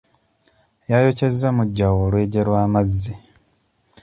Yayokyezza 0.91 1.47
mujjawe 1.55 1.99
olwejje 2.05 2.41
lw'amazzi. 2.47 3.13